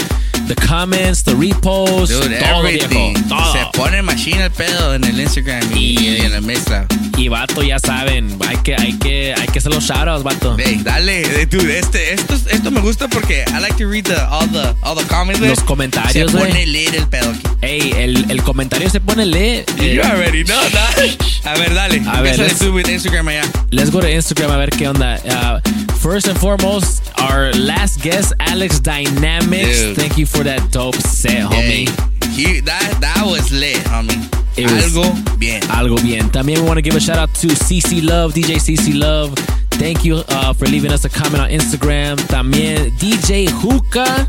[0.55, 3.15] the comments, the reposts, Dude, todo everything.
[3.15, 3.53] viejo, todo.
[3.53, 6.87] Se pone machine el pedo en el Instagram y, y en la mezcla.
[7.17, 10.57] Y vato, ya saben, hay que, hay que, hay que hacer los shoutouts, vato.
[10.59, 14.17] Hey, dale, eh, dude, este, esto, esto me gusta porque I like to read the,
[14.31, 15.41] all the, all the comments.
[15.41, 17.41] Los comentarios, Se pone leer el pedo aquí.
[17.61, 19.65] Ey, el, el comentario se pone lee.
[19.79, 20.99] eh, You already know that.
[21.45, 22.03] A ver, dale.
[22.09, 23.43] A ver, let's- tú with Instagram allá.
[23.71, 25.21] Let's go to Instagram a ver qué onda.
[25.25, 25.61] Uh,
[25.99, 29.81] first and foremost, our last guest, Alex Dynamics.
[29.83, 29.97] Dude.
[29.97, 31.89] Thank you for that dope set, homie.
[32.33, 34.29] He, that, that was lit, homie.
[34.57, 35.63] It was- Algo bien.
[35.71, 36.31] Algo bien.
[36.31, 39.35] También we want to give a shout out to CC Love, DJ CC Love.
[39.73, 42.17] Thank you uh, for leaving us a comment on Instagram.
[42.29, 44.29] También DJ Hookah.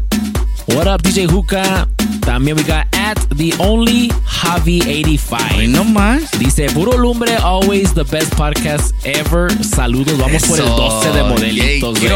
[0.67, 1.87] What up, DJ Hookah?
[2.21, 5.67] También we got at the only Javi85.
[5.69, 6.31] No más.
[6.39, 9.51] Dice, puro lumbre, always the best podcast ever.
[9.63, 10.75] Saludos, vamos por el Eso.
[10.75, 12.09] 12 de modelitos, Yay.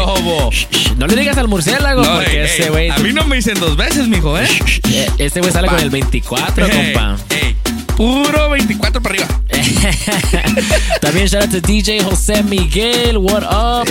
[0.96, 2.88] No le digas al murciélago, No, porque ey, ese ey, güey.
[2.90, 4.48] A mí no me dicen dos veces, mijo, ¿eh?
[4.90, 7.16] Eh, Ese güey sale con el 24, Ey, compa.
[7.30, 7.54] ey,
[7.98, 9.26] puro 24 para arriba.
[11.00, 13.88] También shout out to DJ Jose Miguel, what up?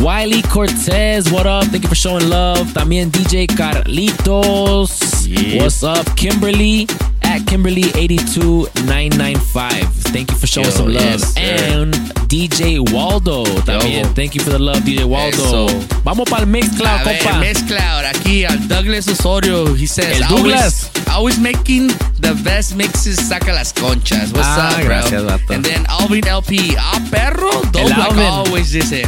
[0.00, 1.64] Wiley Cortez, what up?
[1.64, 2.72] Thank you for showing love.
[2.72, 5.62] También DJ Carlitos, Yeah.
[5.62, 6.06] what's up?
[6.14, 6.86] Kimberly
[7.30, 9.86] at Kimberly82995.
[10.12, 11.02] Thank you for showing Yo, some love.
[11.02, 11.94] yes, and
[12.28, 14.04] DJ Waldo también.
[14.04, 14.12] Yo.
[14.14, 15.66] Thank you for the love, DJ Waldo.
[15.66, 15.86] Eso.
[16.04, 17.38] Vamos para el Mixcloud, ver, compa.
[17.38, 19.74] Mezcloud, aquí al Douglas Osorio.
[19.76, 20.90] He says, El Douglas.
[21.06, 21.88] Always, always making
[22.20, 24.32] the best mixes, saca las conchas.
[24.32, 24.86] What's Ah, up, bro?
[24.86, 25.54] gracias, vato.
[25.54, 27.50] And then Alvin LP, ah, perro.
[27.72, 29.04] Dope like always dice.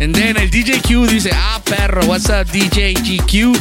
[0.00, 2.04] And then el DJ Q dice, ah, perro.
[2.06, 3.56] What's up, DJ GQ?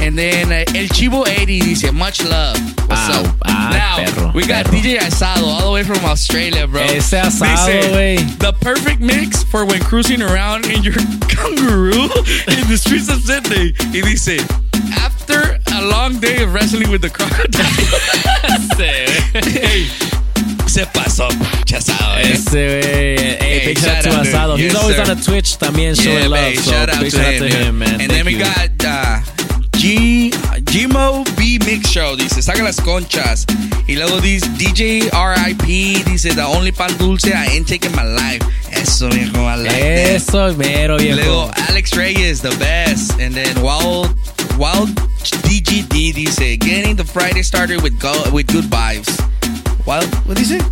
[0.00, 2.56] And then uh, El Chivo 80 dice, much love.
[2.88, 3.36] What's Ah, up?
[3.46, 4.78] ah, now, perro, we got perro.
[4.78, 6.82] DJ Asado all the way from Australia, bro.
[6.82, 8.18] Ese asado, güey.
[8.38, 10.92] The perfect mix for when cruising around in your
[11.28, 12.04] kangaroo
[12.48, 13.72] in the streets of Sydney.
[13.92, 14.38] Y dice,
[14.98, 17.64] after a long day of wrestling with the crocodile.
[19.44, 19.86] Hey,
[20.66, 21.28] se pasó,
[21.64, 22.32] chasado, eh.
[22.32, 22.52] Ese.
[22.52, 24.34] Hey, Hey, big shout out to out, dude.
[24.34, 24.56] Asado.
[24.58, 25.02] He's Yes, always sir.
[25.02, 26.40] on the Twitch también Yeah, showing love.
[26.40, 27.88] babe, So shout out big to shout out him, to him, man.
[27.88, 28.38] And Thank then we you.
[28.44, 29.20] got uh,
[29.84, 30.30] G
[30.64, 32.16] Gmo B Mix Show.
[32.16, 33.44] Dice, saca las conchas.
[33.86, 36.06] Y luego dice DJ RIP.
[36.06, 38.42] Dice, the only pan dulce I ain't taking my life.
[38.72, 40.16] Eso, viejo, I like that.
[40.16, 41.16] Eso, mero, viejo.
[41.16, 43.20] Luego Alex Reyes, the best.
[43.20, 44.08] And then Wild
[44.56, 44.88] Wild
[45.44, 49.20] DGD dice, getting the Friday started with go, with good vibes.
[49.84, 50.62] Wild, what dice?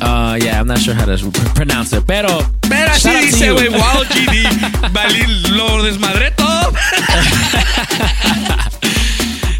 [0.00, 1.16] Uh, yeah, I'm not sure how to
[1.54, 2.06] pronounce it.
[2.06, 2.28] Pero,
[2.68, 4.92] Pero así shout out to dice, güey, Wild GD.
[4.92, 6.72] Valí, lo desmadré todo.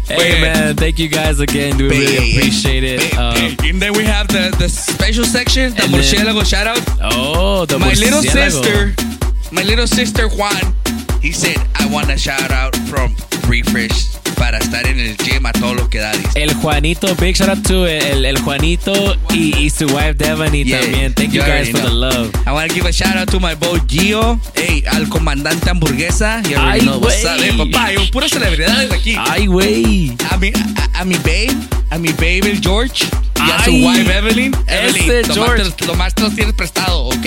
[0.09, 1.77] Hey, man, thank you guys again.
[1.77, 3.13] We really appreciate it.
[3.17, 3.35] Um,
[3.67, 6.79] And then we have the, the special section, the murciélago shout out.
[7.01, 8.95] oh, the my little sister,
[9.51, 10.55] my little sister Juan,
[11.21, 13.15] he said, I want a shout out from
[13.49, 16.11] Refresh para estar en el gym a todo lo que da.
[16.13, 16.29] dice.
[16.43, 20.79] El Juanito, big shout out to el, el Juanito y, y su wife Devani Yeah,
[20.81, 21.13] también.
[21.13, 22.29] Thank you you guys for the love.
[22.45, 24.39] I want to give a shout out to my boy Gio.
[24.55, 26.41] Hey, al comandante hamburguesa.
[26.49, 27.91] You Ay, know what's up, eh, papá.
[27.93, 29.15] Yo, puras celebridades aquí.
[29.17, 30.15] Ay, güey.
[30.31, 30.49] A mi,
[30.93, 31.55] a, a mi babe,
[31.89, 33.05] a mi babe el George
[33.45, 34.55] y a su Ay, wife Evelyn.
[34.67, 35.71] Evelyn, George.
[35.71, 37.25] te- nomás te los tienes prestado, ¿ok?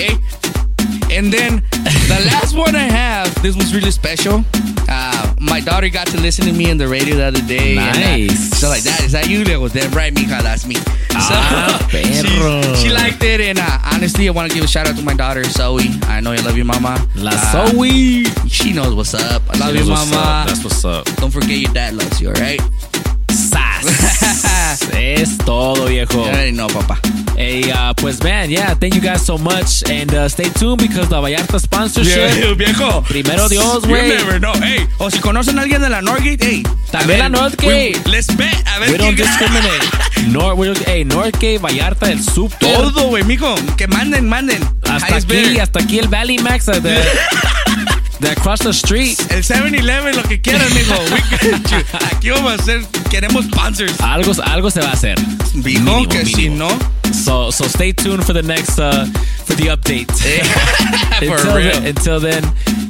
[1.11, 4.43] And then the last one I have, this was really special.
[4.89, 7.77] Uh, my daughter got to listen to me in the radio the other day.
[7.77, 8.57] uh, Nice.
[8.59, 9.43] so like that, is that you?
[9.43, 10.75] They go, then right, mija, that's me.
[11.11, 12.75] Ah, she, perro.
[12.75, 15.13] she liked it, and uh, honestly, I want to give a shout out to my
[15.13, 15.83] daughter, Zoe.
[16.03, 17.05] I know you love your mama.
[17.15, 18.23] La Uh, Zoe.
[18.47, 19.43] She knows what's up.
[19.49, 20.15] I love She you, mama.
[20.15, 20.47] up.
[20.47, 21.05] That's what's up.
[21.17, 22.61] Don't forget your dad loves you, alright?
[24.97, 26.13] Es todo, viejo.
[26.13, 26.97] You already know, papá.
[27.35, 29.83] Hey, uh, pues man, yeah, thank you guys so much.
[29.89, 32.31] And uh, stay tuned because the Vallarta sponsorship.
[32.35, 33.01] Viejo, viejo.
[33.03, 34.07] Primero Dios, güey.
[34.09, 34.53] never know.
[34.61, 36.63] Hey, o si conocen a alguien de la Norgate, hey.
[36.91, 37.67] También la Northgate.
[37.67, 38.53] we- Let's bet.
[38.67, 39.83] A ver We don't discriminate.
[40.27, 42.59] Nor, we don't- hey, Northgate, Vallarta, el super.
[42.59, 43.55] Todo, güey, mijo.
[43.75, 44.61] Que manden, manden.
[44.87, 46.69] Hasta Highest aquí, hasta aquí el Valley Max
[48.21, 49.19] de across the street.
[49.31, 50.95] El 7-Eleven, lo que quieran, mijo.
[51.11, 51.83] We got you.
[52.15, 53.99] Aquí vamos a hacer, queremos sponsors.
[53.99, 55.15] Algo, algo se va a hacer.
[55.55, 56.69] Mijo, que si no.
[57.11, 59.05] So, so stay tuned for the next, uh,
[59.45, 60.09] for the update.
[61.19, 61.71] For until, real.
[61.71, 62.43] Then, until then,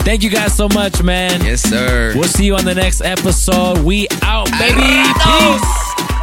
[0.06, 1.44] thank you guys so much, man.
[1.44, 2.14] Yes, sir.
[2.16, 3.80] We'll see you on the next episode.
[3.80, 5.03] We out, baby.
[5.20, 6.20] Peace.